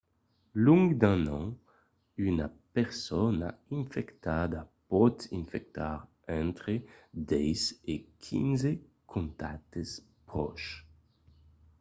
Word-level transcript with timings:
long 0.65 0.87
d'un 1.01 1.23
an 1.39 1.47
una 2.29 2.47
persona 2.75 3.49
infectada 3.79 4.59
pòt 4.89 5.15
infectar 5.41 5.95
entre 6.41 6.73
10 7.33 7.61
e 7.93 7.95
15 8.23 8.71
contactes 9.13 9.89
pròches 10.27 10.69